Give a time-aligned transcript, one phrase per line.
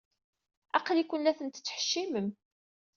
[0.77, 2.29] Aql-iken la tent-tettḥeccimem.